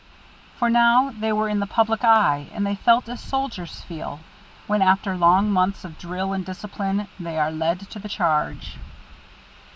For 0.57 0.67
now 0.67 1.11
they 1.11 1.31
were 1.31 1.47
in 1.47 1.59
the 1.59 1.67
public 1.67 2.03
eye, 2.03 2.47
and 2.53 2.65
they 2.65 2.73
felt 2.73 3.07
as 3.07 3.21
soldiers 3.21 3.81
feel, 3.81 4.21
when, 4.65 4.81
after 4.81 5.15
long 5.15 5.51
months 5.51 5.85
of 5.85 5.99
drill 5.99 6.33
and 6.33 6.43
discipline, 6.43 7.07
they 7.19 7.37
are 7.37 7.51
led 7.51 7.81
to 7.91 7.99
the 7.99 8.09
charge. 8.09 8.79